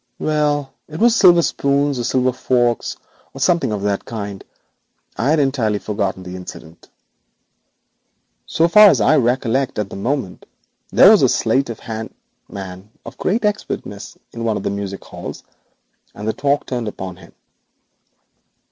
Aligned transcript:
'Well, 0.17 0.73
it 0.87 0.99
was 0.99 1.15
silver 1.15 1.43
spoons 1.43 1.99
or 1.99 2.03
silver 2.03 2.33
forks, 2.33 2.97
or 3.35 3.39
something 3.39 3.71
of 3.71 3.83
that 3.83 4.03
kind. 4.03 4.43
I 5.15 5.29
had 5.29 5.37
entirely 5.37 5.77
forgotten 5.77 6.23
the 6.23 6.35
incident. 6.35 6.89
So 8.47 8.67
far 8.67 8.87
as 8.89 8.99
I 8.99 9.15
recollect 9.17 9.77
at 9.77 9.91
the 9.91 9.95
moment 9.95 10.47
there 10.89 11.11
was 11.11 11.21
a 11.21 11.29
sleight 11.29 11.69
of 11.69 11.81
hand 11.81 12.15
man 12.49 12.89
of 13.05 13.19
great 13.19 13.45
expertness 13.45 14.17
in 14.31 14.43
one 14.43 14.57
of 14.57 14.63
the 14.63 14.71
music 14.71 15.03
halls, 15.05 15.43
and 16.15 16.27
the 16.27 16.33
talk 16.33 16.65
turned 16.65 16.87
upon 16.87 17.17
him. 17.17 17.33